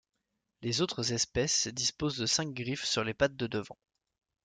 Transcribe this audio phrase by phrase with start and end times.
[0.63, 3.77] Les autres espèces disposent de cinq griffes sur les pattes de devant.